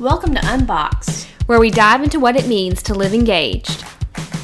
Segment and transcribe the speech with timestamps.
[0.00, 3.84] Welcome to Unboxed, where we dive into what it means to live engaged.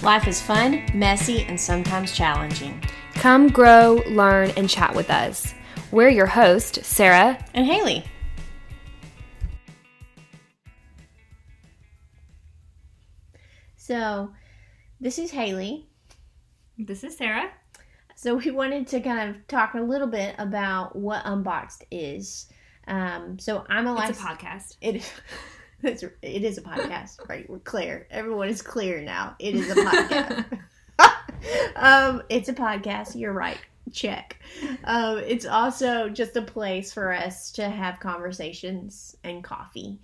[0.02, 2.82] Life is fun, messy, and sometimes challenging.
[3.14, 5.54] Come grow, learn, and chat with us.
[5.92, 8.02] We're your hosts, Sarah and Haley.
[13.76, 14.32] So,
[15.00, 15.86] this is Haley.
[16.76, 17.52] This is Sarah.
[18.16, 22.48] So, we wanted to kind of talk a little bit about what Unboxed is.
[22.86, 24.76] Um, so I'm a It's a podcast.
[24.80, 25.12] It
[25.82, 27.48] it's, it is a podcast, right?
[27.48, 28.06] We're clear.
[28.10, 29.36] Everyone is clear now.
[29.38, 30.58] It is a podcast.
[31.76, 33.18] um, it's a podcast.
[33.18, 33.58] You're right.
[33.92, 34.36] Check.
[34.84, 40.00] Um, it's also just a place for us to have conversations and coffee.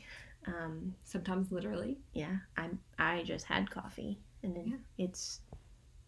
[0.46, 1.98] Um, Sometimes literally.
[2.12, 2.68] yeah, I
[2.98, 5.04] I just had coffee, and then Yeah.
[5.06, 5.40] it's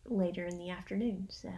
[0.06, 1.28] later in the afternoon.
[1.30, 1.50] So,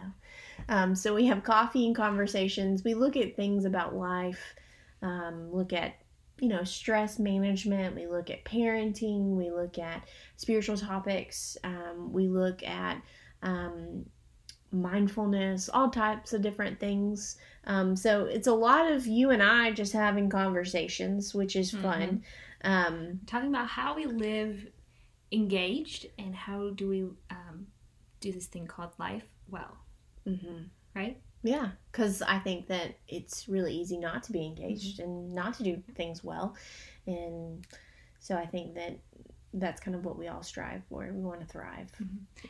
[0.69, 2.83] um, so we have coffee and conversations.
[2.83, 4.55] We look at things about life.
[5.05, 5.95] Um, look at
[6.39, 7.95] you know stress management.
[7.95, 9.35] We look at parenting.
[9.35, 10.03] We look at
[10.35, 11.57] spiritual topics.
[11.63, 13.01] Um, we look at
[13.43, 14.05] um,
[14.71, 17.37] mindfulness, all types of different things.
[17.65, 22.23] Um, so it's a lot of you and I just having conversations, which is fun.
[22.63, 24.67] Um, Talking about how we live
[25.31, 27.67] engaged and how do we um,
[28.19, 29.77] do this thing called life well,
[30.27, 30.65] mhm.
[30.95, 31.21] right?
[31.45, 35.63] Yeah, because I think that it's really easy not to be engaged and not to
[35.63, 36.55] do things well,
[37.05, 37.65] and
[38.19, 38.97] so I think that
[39.53, 41.07] that's kind of what we all strive for.
[41.13, 41.91] We want to thrive.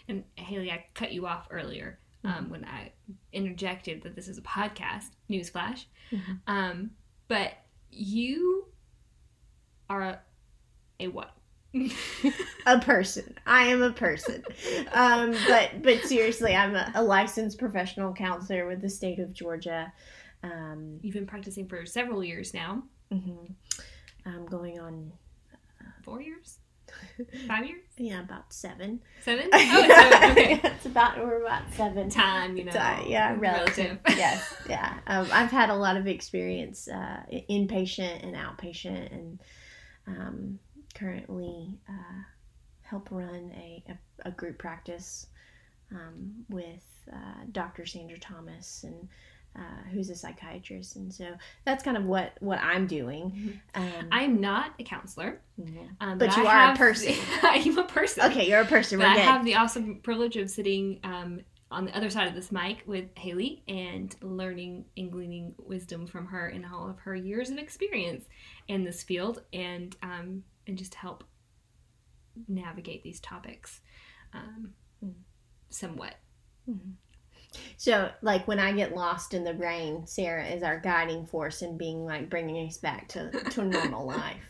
[0.08, 2.92] And Haley, I cut you off earlier um, when I
[3.34, 5.10] interjected that this is a podcast.
[5.30, 5.86] Newsflash.
[6.12, 6.40] Mhm.
[6.48, 6.92] Um,
[7.28, 7.52] but
[7.92, 8.66] you
[9.90, 10.20] are a,
[11.02, 11.36] a what?
[12.66, 13.36] A person.
[13.46, 14.44] I am a person.
[14.94, 19.92] um, but but seriously, I'm a, a licensed professional counselor with the state of Georgia.
[20.44, 22.84] Um, You've been practicing for several years now.
[23.12, 23.52] mhm.
[24.26, 25.12] I'm going on
[26.04, 26.60] Four years?
[27.48, 27.82] Five years?
[27.98, 29.02] yeah about seven.
[29.24, 29.50] Seven?
[29.54, 30.32] Oh, it's.
[30.32, 30.62] Okay.
[30.64, 32.10] it's about we're about seven.
[32.10, 32.72] Time, you know.
[32.72, 33.98] Ti- yeah, relative.
[34.10, 34.94] yes, yeah.
[35.08, 39.40] Um, I've had a lot of experience uh, inpatient and outpatient, and
[40.08, 40.60] um,
[40.96, 42.22] currently uh,
[42.82, 45.28] help run a, a, a group practice
[45.92, 47.86] um, with uh, Dr.
[47.86, 49.08] Sandra Thomas, and
[49.56, 51.28] uh, who's a psychiatrist, and so
[51.66, 53.60] that's kind of what what I'm doing.
[53.74, 55.42] Um, I'm not a counselor.
[56.02, 57.14] Um, But I you are a person.
[57.44, 58.26] I am a person.
[58.32, 59.00] Okay, you're a person.
[59.00, 59.24] But I good.
[59.24, 61.42] have the awesome privilege of sitting um,
[61.72, 66.26] on the other side of this mic with Haley and learning and gleaning wisdom from
[66.28, 68.26] her in all of her years of experience
[68.68, 71.24] in this field and um, and just help
[72.48, 73.82] navigate these topics
[74.34, 75.14] um, Mm.
[75.70, 76.16] somewhat.
[77.78, 81.78] So, like when I get lost in the brain, Sarah is our guiding force in
[81.78, 84.42] being like bringing us back to to normal life.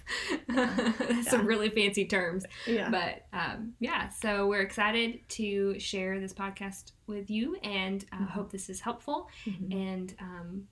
[0.48, 2.46] That's some really fancy terms.
[2.66, 2.90] Yeah.
[2.90, 8.30] But um, yeah, so we're excited to share this podcast with you and uh, Mhm.
[8.30, 9.30] hope this is helpful.
[9.46, 9.74] Mhm.
[9.74, 10.68] And um,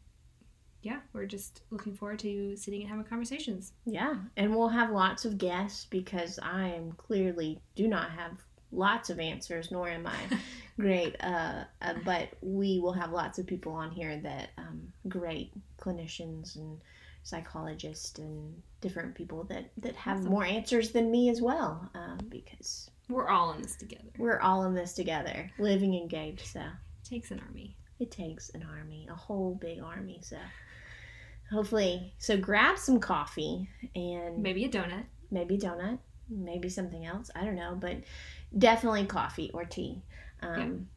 [0.84, 3.74] yeah, we're just looking forward to sitting and having conversations.
[3.86, 8.34] Yeah, and we'll have lots of guests because I am clearly do not have
[8.72, 10.20] lots of answers, nor am I
[10.80, 11.16] great.
[11.20, 16.56] Uh, uh, but we will have lots of people on here that um, great clinicians
[16.56, 16.80] and
[17.34, 20.30] psychologists and different people that that have Awesome.
[20.32, 21.90] more answers than me as well.
[21.96, 24.10] Um, because We're all in this together.
[24.18, 26.46] we're all in this together, living engaged.
[26.48, 26.60] So.
[26.60, 27.76] It takes an army.
[28.00, 30.20] it takes an army, a whole big army.
[30.24, 30.38] So
[31.52, 35.06] hopefully, so grab some coffee and Maybe a donut.
[35.32, 36.00] maybe donut,
[36.30, 37.30] maybe something else.
[37.36, 37.98] I don't know, but
[38.58, 40.02] definitely coffee or tea.
[40.42, 40.88] Um,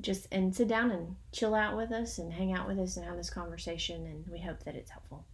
[0.00, 3.06] Just and sit down and chill out with us and hang out with us and
[3.06, 4.06] have this conversation.
[4.06, 5.24] And we hope that it's helpful.